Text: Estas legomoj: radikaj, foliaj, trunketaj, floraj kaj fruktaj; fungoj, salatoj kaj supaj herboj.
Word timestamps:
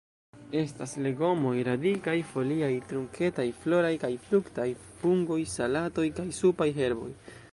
Estas 0.59 0.93
legomoj: 1.07 1.51
radikaj, 1.67 2.15
foliaj, 2.31 2.71
trunketaj, 2.93 3.45
floraj 3.65 3.93
kaj 4.05 4.11
fruktaj; 4.25 4.67
fungoj, 5.03 5.39
salatoj 5.59 6.09
kaj 6.21 6.29
supaj 6.43 6.71
herboj. 6.83 7.11